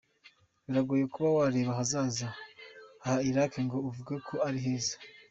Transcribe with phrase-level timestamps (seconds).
[0.65, 2.27] Biragoye kuba wareba ahazaza
[3.05, 4.95] ha Iraq ngo uvuge ko ari heza.